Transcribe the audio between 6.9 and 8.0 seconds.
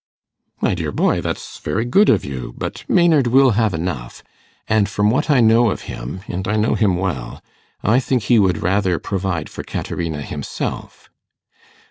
well I